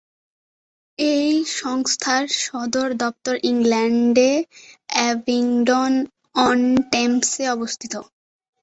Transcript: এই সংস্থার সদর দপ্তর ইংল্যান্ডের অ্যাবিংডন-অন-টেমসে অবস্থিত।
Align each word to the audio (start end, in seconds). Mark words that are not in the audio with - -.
এই 0.99 1.29
সংস্থার 1.59 2.23
সদর 2.41 2.89
দপ্তর 3.01 3.35
ইংল্যান্ডের 3.43 4.39
অ্যাবিংডন-অন-টেমসে 4.89 5.93
অবস্থিত। 7.49 7.93